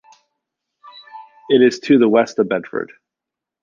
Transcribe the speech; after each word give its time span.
It 1.49 1.61
is 1.61 1.79
to 1.81 1.99
the 1.99 2.09
west 2.09 2.39
of 2.39 2.49
Bedford. 2.49 2.91